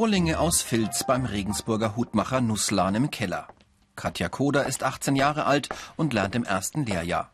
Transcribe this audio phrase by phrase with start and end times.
[0.00, 3.46] Rohlinge aus Filz beim Regensburger Hutmacher Nusslan im Keller.
[3.96, 7.30] Katja Koder ist 18 Jahre alt und lernt im ersten Lehrjahr.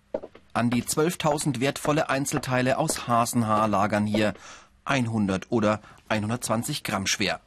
[0.52, 4.34] An die 12.000 wertvolle Einzelteile aus Hasenhaar lagern hier
[4.84, 7.38] 100 oder 120 Gramm schwer.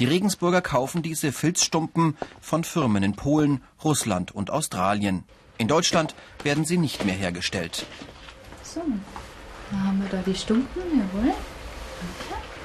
[0.00, 5.22] Die Regensburger kaufen diese Filzstumpen von Firmen in Polen, Russland und Australien.
[5.56, 7.86] In Deutschland werden sie nicht mehr hergestellt.
[8.64, 8.82] So,
[9.70, 11.32] dann haben wir da die Stumpen, jawohl.
[11.32, 12.55] Danke.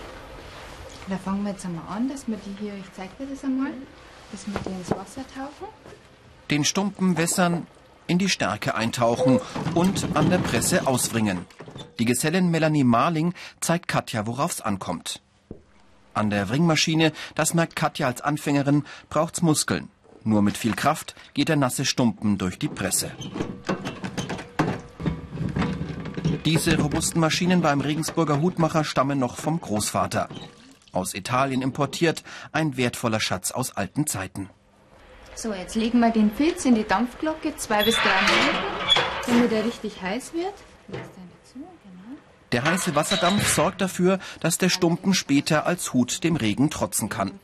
[1.12, 3.74] Da fangen wir jetzt einmal an, dass wir die hier, ich zeige dir das einmal,
[4.32, 5.68] dass wir die ins Wasser tauchen.
[6.50, 7.68] Den Stumpen wässern,
[8.08, 9.42] in die Stärke eintauchen
[9.76, 11.46] und an der Presse auswringen.
[12.00, 15.22] Die Gesellin Melanie Marling zeigt Katja, worauf es ankommt.
[16.14, 19.90] An der Wringmaschine, das merkt Katja als Anfängerin, braucht's Muskeln.
[20.24, 23.12] Nur mit viel Kraft geht der nasse Stumpen durch die Presse.
[26.46, 30.30] Diese robusten Maschinen beim Regensburger Hutmacher stammen noch vom Großvater.
[30.92, 34.50] Aus Italien importiert, ein wertvoller Schatz aus alten Zeiten.
[35.36, 38.58] So, jetzt legen wir den Filz in die Dampfglocke, zwei bis drei Minuten,
[39.28, 40.54] damit er richtig heiß wird.
[40.88, 41.00] Genau.
[42.52, 47.40] Der heiße Wasserdampf sorgt dafür, dass der Stumpen später als Hut dem Regen trotzen kann.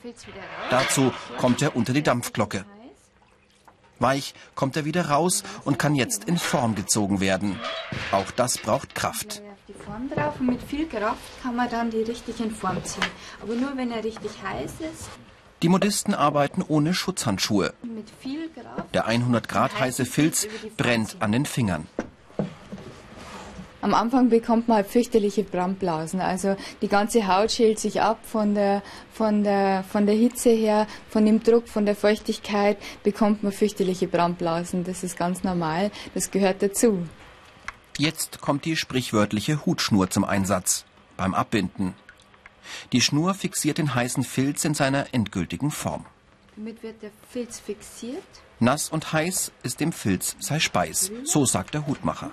[0.69, 2.65] Dazu kommt er unter die Dampfglocke.
[3.99, 7.57] Weich kommt er wieder raus und kann jetzt in Form gezogen werden.
[8.11, 9.41] Auch das braucht Kraft.
[9.97, 13.03] Die Form drauf und mit viel Kraft kann man dann die richtig in Form ziehen.
[13.41, 15.09] Aber nur wenn er richtig heiß ist.
[15.63, 17.73] Die Modisten arbeiten ohne Schutzhandschuhe.
[17.81, 18.93] Mit viel Kraft.
[18.93, 21.87] Der 100 Grad heiße Filz brennt an den Fingern.
[23.81, 26.19] Am Anfang bekommt man halt fürchterliche Brandblasen.
[26.19, 30.85] Also die ganze Haut schält sich ab von der, von, der, von der Hitze her,
[31.09, 34.83] von dem Druck, von der Feuchtigkeit bekommt man fürchterliche Brandblasen.
[34.83, 37.07] Das ist ganz normal, das gehört dazu.
[37.97, 40.85] Jetzt kommt die sprichwörtliche Hutschnur zum Einsatz
[41.17, 41.95] beim Abbinden.
[42.91, 46.05] Die Schnur fixiert den heißen Filz in seiner endgültigen Form.
[46.55, 48.23] Damit wird der Filz fixiert.
[48.59, 52.31] Nass und heiß ist dem Filz sei Speis, so sagt der Hutmacher.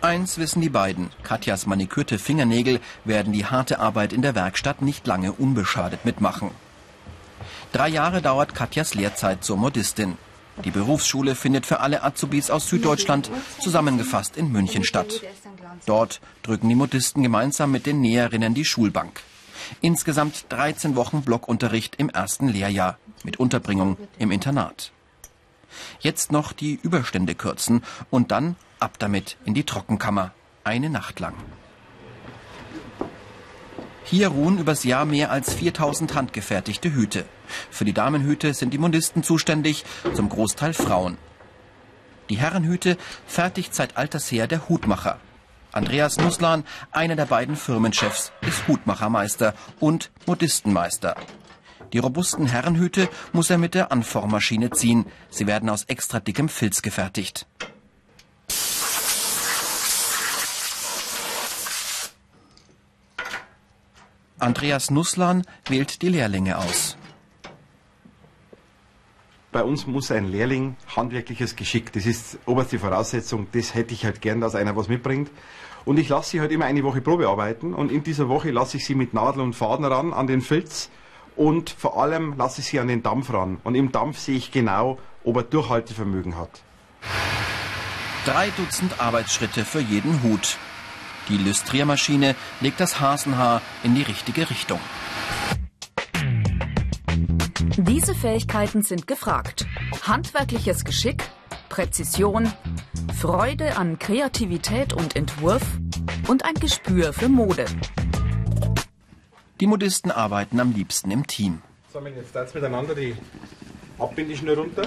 [0.00, 1.10] Eins wissen die beiden.
[1.24, 6.52] Katjas manikürte Fingernägel werden die harte Arbeit in der Werkstatt nicht lange unbeschadet mitmachen.
[7.72, 10.16] Drei Jahre dauert Katjas Lehrzeit zur Modistin.
[10.64, 13.30] Die Berufsschule findet für alle Azubis aus Süddeutschland
[13.60, 15.22] zusammengefasst in München statt.
[15.84, 19.20] Dort drücken die Modisten gemeinsam mit den Näherinnen die Schulbank.
[19.80, 24.92] Insgesamt 13 Wochen Blockunterricht im ersten Lehrjahr mit Unterbringung im Internat.
[26.00, 30.32] Jetzt noch die Überstände kürzen und dann ab damit in die Trockenkammer.
[30.64, 31.34] Eine Nacht lang.
[34.08, 37.24] Hier ruhen übers Jahr mehr als 4000 handgefertigte Hüte.
[37.70, 39.84] Für die Damenhüte sind die Mondisten zuständig,
[40.14, 41.18] zum Großteil Frauen.
[42.30, 45.18] Die Herrenhüte fertigt seit alters her der Hutmacher.
[45.72, 46.62] Andreas Nusslan,
[46.92, 51.16] einer der beiden Firmenchefs, ist Hutmachermeister und Modistenmeister.
[51.92, 55.06] Die robusten Herrenhüte muss er mit der Anformmaschine ziehen.
[55.30, 57.46] Sie werden aus extra dickem Filz gefertigt.
[64.38, 66.98] Andreas Nusslan wählt die Lehrlinge aus.
[69.50, 74.20] Bei uns muss ein Lehrling handwerkliches Geschick, das ist oberste Voraussetzung, das hätte ich halt
[74.20, 75.30] gern, dass einer was mitbringt.
[75.86, 78.76] Und ich lasse sie halt immer eine Woche Probe arbeiten und in dieser Woche lasse
[78.76, 80.90] ich sie mit Nadel und Faden ran an den Filz
[81.36, 83.58] und vor allem lasse ich sie an den Dampf ran.
[83.64, 86.62] Und im Dampf sehe ich genau, ob er Durchhaltevermögen hat.
[88.26, 90.58] Drei Dutzend Arbeitsschritte für jeden Hut.
[91.28, 94.80] Die Lüstriermaschine legt das Hasenhaar in die richtige Richtung.
[97.78, 99.66] Diese Fähigkeiten sind gefragt.
[100.02, 101.24] Handwerkliches Geschick,
[101.68, 102.52] Präzision,
[103.14, 105.62] Freude an Kreativität und Entwurf
[106.28, 107.66] und ein Gespür für Mode.
[109.60, 111.62] Die Modisten arbeiten am liebsten im Team.
[111.92, 113.16] So, jetzt jetzt miteinander die
[113.98, 114.82] Abbindeschnur runter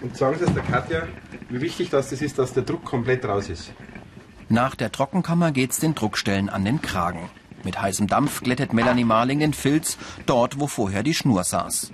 [0.00, 1.08] und sagen Sie es der Katja,
[1.50, 3.72] wie wichtig das ist, dass der Druck komplett raus ist.
[4.52, 7.30] Nach der Trockenkammer geht's den Druckstellen an den Kragen.
[7.64, 9.96] Mit heißem Dampf glättet Melanie Marling den Filz
[10.26, 11.90] dort, wo vorher die Schnur saß.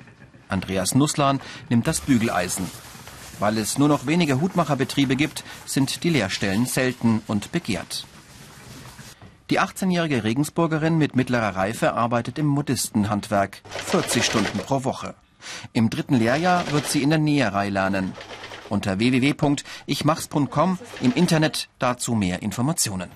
[0.49, 2.69] Andreas Nusslan nimmt das Bügeleisen.
[3.39, 8.09] Weil es nur noch wenige Hutmacherbetriebe gibt, sind die Lehrstellen selten und begehrt.
[9.51, 15.15] Die 18-jährige Regensburgerin mit mittlerer Reife arbeitet im Modistenhandwerk 40 Stunden pro Woche.
[15.75, 18.15] Im dritten Lehrjahr wird sie in der Näherei lernen
[18.71, 23.11] unter www.ichmachs.com im Internet dazu mehr Informationen.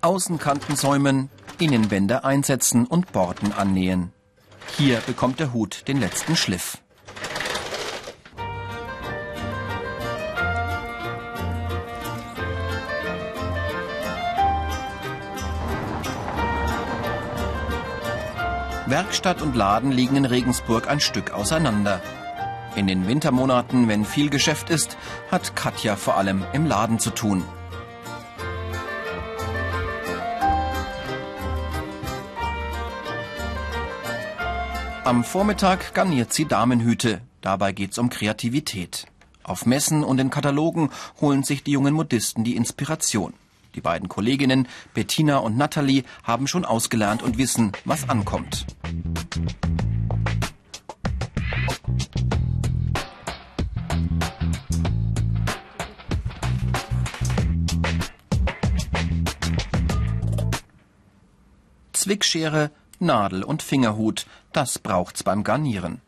[0.00, 4.12] Außenkanten säumen, Innenwände einsetzen und Borden annähen.
[4.76, 6.81] Hier bekommt der Hut den letzten Schliff.
[18.92, 22.02] Werkstatt und Laden liegen in Regensburg ein Stück auseinander.
[22.76, 24.98] In den Wintermonaten, wenn viel Geschäft ist,
[25.30, 27.42] hat Katja vor allem im Laden zu tun.
[35.04, 37.22] Am Vormittag garniert sie Damenhüte.
[37.40, 39.06] Dabei geht's um Kreativität.
[39.42, 43.32] Auf Messen und in Katalogen holen sich die jungen Modisten die Inspiration.
[43.74, 48.66] Die beiden Kolleginnen Bettina und Natalie haben schon ausgelernt und wissen, was ankommt.
[61.92, 66.02] Zwickschere, Nadel und Fingerhut, das braucht's beim Garnieren.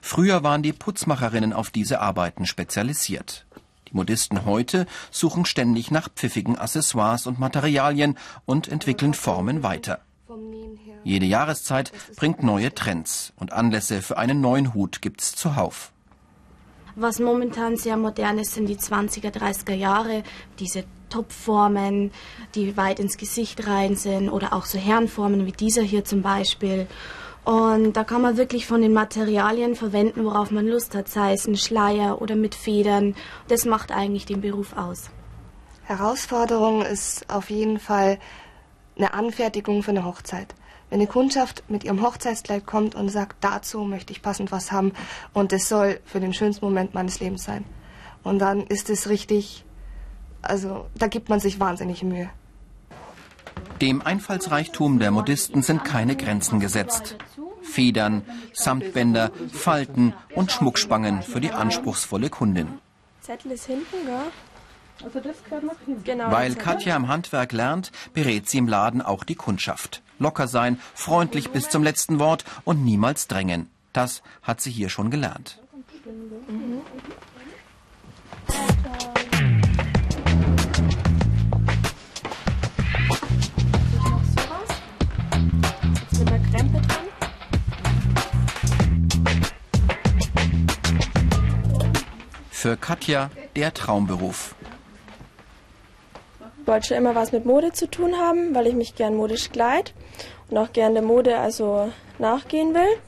[0.00, 3.46] Früher waren die Putzmacherinnen auf diese Arbeiten spezialisiert.
[3.88, 10.00] Die Modisten heute suchen ständig nach pfiffigen Accessoires und Materialien und entwickeln Formen weiter.
[11.04, 15.92] Jede Jahreszeit bringt neue Trends und Anlässe für einen neuen Hut gibt's zuhauf.
[16.96, 20.22] Was momentan sehr modern ist, sind die 20er, 30er Jahre,
[20.58, 22.10] diese Topformen,
[22.54, 26.86] die weit ins Gesicht rein sind oder auch so Herrenformen wie dieser hier zum Beispiel.
[27.44, 31.46] Und da kann man wirklich von den Materialien verwenden, worauf man Lust hat, sei es
[31.46, 33.14] ein Schleier oder mit Federn.
[33.48, 35.10] Das macht eigentlich den Beruf aus.
[35.84, 38.18] Herausforderung ist auf jeden Fall
[38.96, 40.54] eine Anfertigung für eine Hochzeit.
[40.90, 44.92] Wenn eine Kundschaft mit ihrem Hochzeitskleid kommt und sagt, dazu möchte ich passend was haben
[45.32, 47.64] und es soll für den schönsten Moment meines Lebens sein.
[48.24, 49.64] Und dann ist es richtig,
[50.42, 52.28] also da gibt man sich wahnsinnig Mühe.
[53.80, 57.16] Dem Einfallsreichtum der Modisten sind keine Grenzen gesetzt.
[57.62, 58.22] Federn,
[58.52, 62.80] Samtbänder, Falten und Schmuckspangen für die anspruchsvolle Kundin.
[63.20, 65.04] Zettel ist hinten, gell?
[65.04, 66.02] Also das gehört noch hin.
[66.04, 66.30] Genau.
[66.30, 70.02] Weil Katja im Handwerk lernt, berät sie im Laden auch die Kundschaft.
[70.20, 73.70] Locker sein, freundlich bis zum letzten Wort und niemals drängen.
[73.92, 75.58] Das hat sie hier schon gelernt.
[92.50, 94.54] Für Katja der Traumberuf.
[96.60, 99.50] Ich wollte schon immer was mit Mode zu tun haben, weil ich mich gern modisch
[99.50, 99.94] kleid
[100.48, 102.98] und auch gern der Mode also nachgehen will.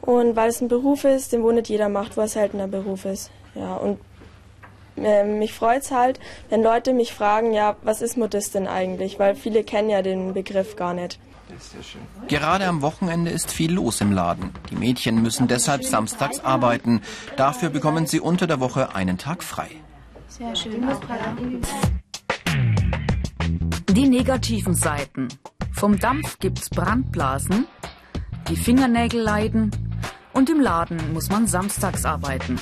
[0.00, 3.04] Und weil es ein Beruf ist, den wohl nicht jeder macht, wo es seltener Beruf
[3.04, 3.30] ist.
[3.54, 4.00] Ja, und
[4.96, 6.18] äh, mich freut's halt,
[6.48, 9.18] wenn Leute mich fragen, ja, was ist Modistin eigentlich?
[9.18, 11.18] Weil viele kennen ja den Begriff gar nicht.
[12.28, 14.50] Gerade am Wochenende ist viel los im Laden.
[14.70, 17.02] Die Mädchen müssen deshalb samstags arbeiten.
[17.36, 19.68] Dafür bekommen sie unter der Woche einen Tag frei.
[20.28, 20.82] Sehr schön.
[23.94, 25.28] Die negativen Seiten.
[25.70, 27.66] Vom Dampf gibt's Brandblasen,
[28.48, 29.70] die Fingernägel leiden
[30.32, 32.58] und im Laden muss man samstags arbeiten.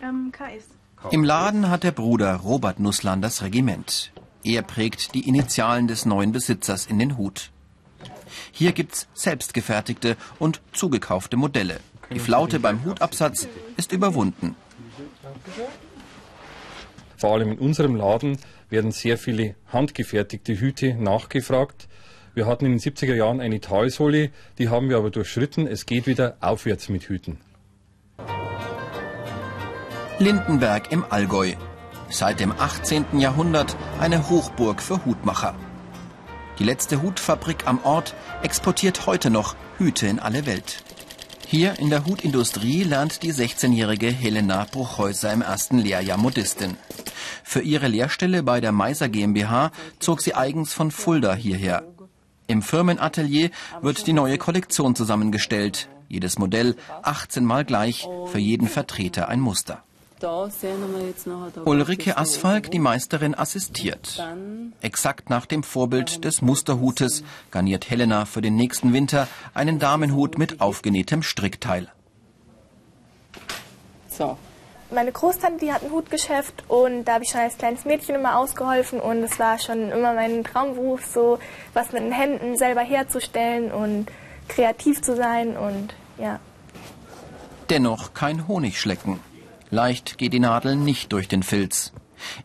[0.00, 0.68] Ähm, KS.
[1.10, 4.12] Im Laden hat der Bruder Robert Nusslan das Regiment.
[4.44, 7.50] Er prägt die Initialen des neuen Besitzers in den Hut.
[8.52, 11.80] Hier gibt's selbstgefertigte und zugekaufte Modelle.
[12.14, 14.54] Die Flaute beim Hutabsatz ist überwunden.
[17.22, 18.36] Vor allem in unserem Laden
[18.68, 21.86] werden sehr viele handgefertigte Hüte nachgefragt.
[22.34, 25.68] Wir hatten in den 70er Jahren eine Talsohle, die haben wir aber durchschritten.
[25.68, 27.38] Es geht wieder aufwärts mit Hüten.
[30.18, 31.52] Lindenberg im Allgäu.
[32.10, 33.20] Seit dem 18.
[33.20, 35.54] Jahrhundert eine Hochburg für Hutmacher.
[36.58, 40.82] Die letzte Hutfabrik am Ort exportiert heute noch Hüte in alle Welt.
[41.46, 46.78] Hier in der Hutindustrie lernt die 16-jährige Helena Bruchhäuser im ersten Lehrjahr Modistin.
[47.44, 51.84] Für ihre Lehrstelle bei der Meiser GmbH zog sie eigens von Fulda hierher.
[52.46, 53.50] Im Firmenatelier
[53.80, 55.88] wird die neue Kollektion zusammengestellt.
[56.08, 59.82] Jedes Modell 18 mal gleich, für jeden Vertreter ein Muster.
[61.64, 64.22] Ulrike Asfalk, die Meisterin, assistiert.
[64.80, 70.60] Exakt nach dem Vorbild des Musterhutes garniert Helena für den nächsten Winter einen Damenhut mit
[70.60, 71.88] aufgenähtem Strickteil.
[74.08, 74.36] so.
[74.94, 78.36] Meine Großtante, die hat ein Hutgeschäft und da habe ich schon als kleines Mädchen immer
[78.36, 81.38] ausgeholfen und es war schon immer mein Traumberuf, so
[81.72, 84.12] was mit den Händen selber herzustellen und
[84.48, 86.40] kreativ zu sein und ja.
[87.70, 89.18] Dennoch kein Honigschlecken.
[89.70, 91.94] Leicht geht die Nadel nicht durch den Filz.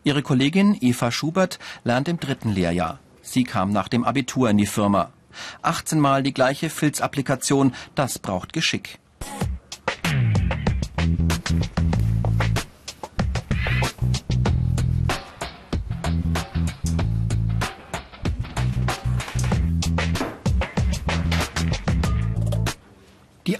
[0.02, 2.98] Ihre Kollegin Eva Schubert lernt im dritten Lehrjahr.
[3.20, 5.10] Sie kam nach dem Abitur in die Firma.
[5.60, 8.98] 18 Mal die gleiche Filzapplikation, das braucht Geschick.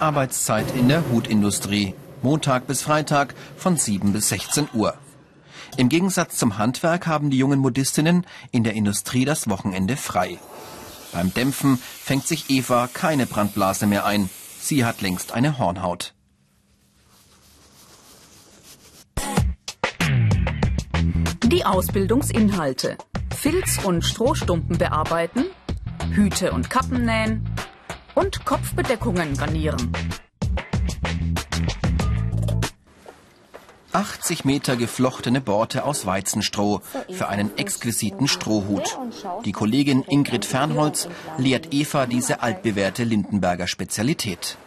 [0.00, 1.94] Arbeitszeit in der Hutindustrie.
[2.22, 4.94] Montag bis Freitag von 7 bis 16 Uhr.
[5.76, 10.38] Im Gegensatz zum Handwerk haben die jungen Modistinnen in der Industrie das Wochenende frei.
[11.12, 14.28] Beim Dämpfen fängt sich Eva keine Brandblase mehr ein.
[14.60, 16.14] Sie hat längst eine Hornhaut.
[21.44, 22.98] Die Ausbildungsinhalte.
[23.34, 25.44] Filz- und Strohstumpen bearbeiten,
[26.10, 27.48] Hüte und Kappen nähen
[28.18, 29.92] und Kopfbedeckungen garnieren.
[33.92, 38.98] 80 Meter geflochtene Borte aus Weizenstroh für einen exquisiten Strohhut.
[39.44, 41.08] Die Kollegin Ingrid Fernholz
[41.38, 44.58] lehrt Eva diese altbewährte Lindenberger Spezialität.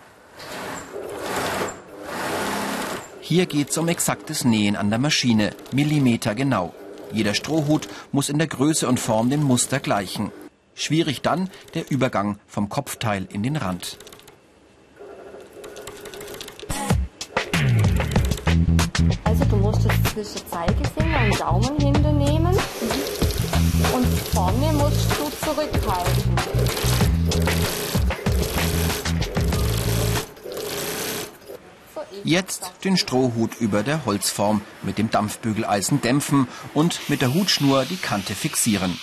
[3.20, 6.74] Hier geht's um exaktes Nähen an der Maschine, Millimeter genau.
[7.12, 10.32] Jeder Strohhut muss in der Größe und Form dem Muster gleichen.
[10.74, 13.98] Schwierig dann der Übergang vom Kopfteil in den Rand.
[19.24, 22.58] Also du musst jetzt zwischen Zeigefinger und Daumen hinternehmen
[23.94, 26.36] und vorne musst du zurückhalten.
[32.24, 37.98] Jetzt den Strohhut über der Holzform mit dem Dampfbügeleisen dämpfen und mit der Hutschnur die
[37.98, 38.98] Kante fixieren.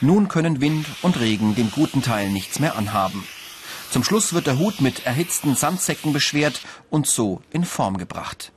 [0.00, 3.26] Nun können Wind und Regen dem guten Teil nichts mehr anhaben.
[3.90, 6.60] Zum Schluss wird der Hut mit erhitzten Sandsäcken beschwert
[6.90, 8.52] und so in Form gebracht.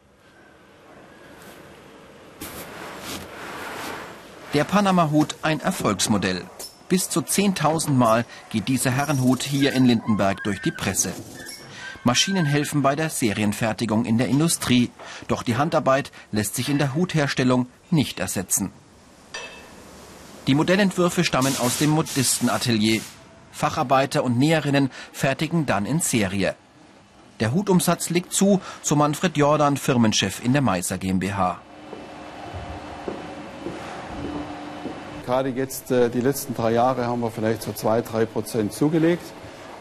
[4.53, 6.43] Der Panama-Hut ein Erfolgsmodell.
[6.89, 11.13] Bis zu 10.000 Mal geht dieser Herrenhut hier in Lindenberg durch die Presse.
[12.03, 14.89] Maschinen helfen bei der Serienfertigung in der Industrie.
[15.27, 18.71] Doch die Handarbeit lässt sich in der Hutherstellung nicht ersetzen.
[20.49, 23.01] Die Modellentwürfe stammen aus dem Modistenatelier.
[23.51, 26.55] Facharbeiter und Näherinnen fertigen dann in Serie.
[27.39, 31.59] Der Hutumsatz liegt zu, so Manfred Jordan, Firmenchef in der Meiser GmbH.
[35.23, 39.31] Gerade jetzt äh, die letzten drei Jahre haben wir vielleicht so zwei, drei Prozent zugelegt.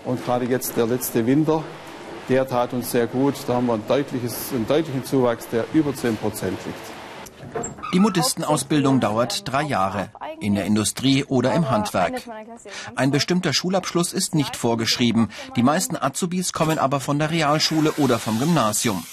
[0.04, 1.64] Und gerade jetzt der letzte Winter,
[2.28, 3.36] der tat uns sehr gut.
[3.46, 6.98] Da haben wir ein deutliches, einen deutlichen Zuwachs, der über 10 Prozent liegt.
[7.94, 10.10] Die Modistenausbildung dauert drei Jahre,
[10.40, 12.22] in der Industrie oder im Handwerk.
[12.94, 15.30] Ein bestimmter Schulabschluss ist nicht vorgeschrieben.
[15.56, 19.04] Die meisten Azubis kommen aber von der Realschule oder vom Gymnasium.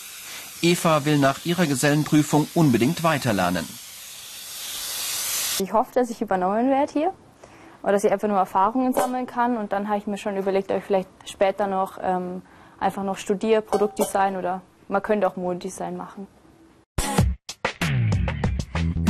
[0.62, 3.68] Eva will nach ihrer Gesellenprüfung unbedingt weiterlernen.
[5.60, 7.14] Ich hoffe, dass ich übernommen werde hier
[7.84, 9.58] oder dass ich einfach nur Erfahrungen sammeln kann.
[9.58, 12.42] Und dann habe ich mir schon überlegt, ob ich vielleicht später noch ähm,
[12.80, 16.28] einfach noch studiere, Produktdesign oder man könnte auch Modedesign machen.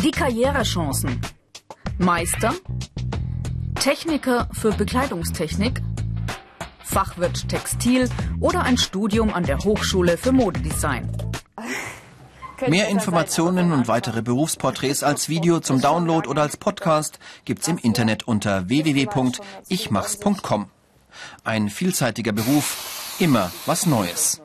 [0.03, 1.19] Die Karrierechancen.
[1.97, 2.53] Meister,
[3.75, 5.81] Techniker für Bekleidungstechnik,
[6.83, 8.09] Fachwirt Textil
[8.41, 11.09] oder ein Studium an der Hochschule für Modedesign.
[12.67, 18.27] Mehr Informationen und weitere Berufsporträts als Video zum Download oder als Podcast gibt's im Internet
[18.27, 20.69] unter www.ichmachs.com.
[21.45, 24.41] Ein vielseitiger Beruf, immer was Neues.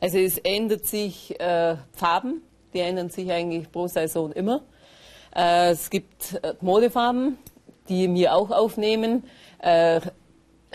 [0.00, 2.42] Also es ändert sich äh, Farben,
[2.74, 4.60] die ändern sich eigentlich pro Saison immer.
[5.34, 7.38] Äh, es gibt äh, Modefarben,
[7.88, 9.24] die wir auch aufnehmen.
[9.58, 10.00] Äh,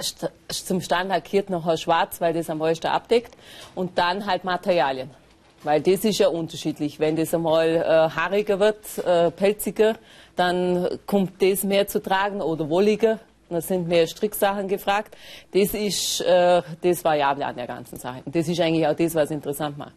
[0.01, 3.35] st zum Stand lackiert noch schwarz, weil das am meisten abdeckt.
[3.75, 5.09] Und dann halt Materialien.
[5.63, 6.99] Weil das ist ja unterschiedlich.
[6.99, 9.95] Wenn das einmal äh, haariger wird, äh, pelziger,
[10.35, 13.19] dann kommt das mehr zu tragen oder wolliger.
[13.49, 15.17] Da sind mehr Stricksachen gefragt.
[15.53, 18.21] Das ist äh, das Variable an der ganzen Sache.
[18.23, 19.95] Und das ist eigentlich auch das, was interessant macht.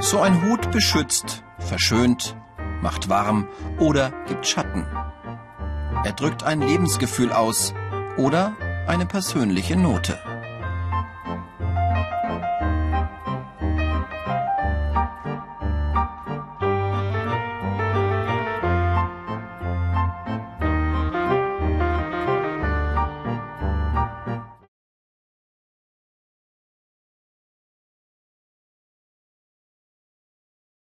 [0.00, 2.34] So ein Hut beschützt, verschönt,
[2.82, 4.86] macht warm oder gibt Schatten.
[6.04, 7.74] Er drückt ein Lebensgefühl aus
[8.16, 8.56] oder
[8.86, 10.18] eine persönliche Note.